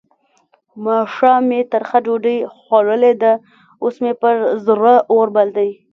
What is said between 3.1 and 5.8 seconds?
ده؛ اوس مې پر زړه اور بل دی.